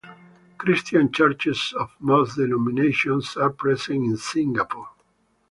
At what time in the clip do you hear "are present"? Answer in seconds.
3.37-4.03